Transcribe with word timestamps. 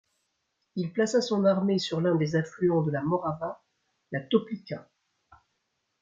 Il 0.75 0.91
plaça 0.91 1.21
son 1.21 1.45
armée 1.45 1.77
sur 1.77 2.01
l'un 2.01 2.15
des 2.15 2.35
affluents 2.35 2.81
de 2.81 2.89
la 2.89 3.03
Morava, 3.03 3.61
la 4.11 4.19
Toplica. 4.19 4.89